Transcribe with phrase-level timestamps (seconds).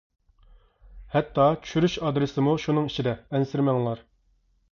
[1.15, 4.05] ھەتتا چۈشۈرۈش ئادرېسىمۇ شۇنىڭ ئىچىدە، ئەنسىرىمەڭلار!